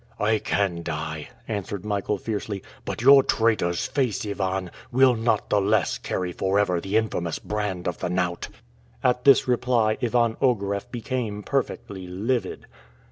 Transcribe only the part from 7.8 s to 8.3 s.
of the